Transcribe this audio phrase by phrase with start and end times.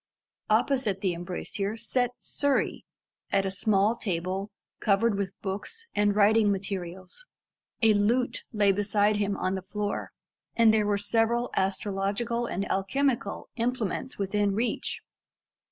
[0.49, 2.85] Opposite the embrasure sat Surrey,
[3.31, 7.23] at a small table covered with books and writing materials.
[7.83, 10.09] A lute lay beside him on the floor,
[10.55, 15.03] and there were several astrological and alchemical implements within reach.